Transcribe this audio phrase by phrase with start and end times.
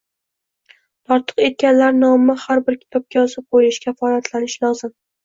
[1.11, 4.95] Tortiq etganlar nomi har bir kitobga yozib qo‘yilishi kafolatlanishi lozim.